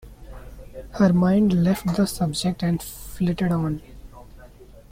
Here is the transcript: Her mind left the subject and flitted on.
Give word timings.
Her 0.93 1.13
mind 1.13 1.53
left 1.63 1.95
the 1.95 2.07
subject 2.07 2.63
and 2.63 2.81
flitted 2.81 3.51
on. 3.51 3.83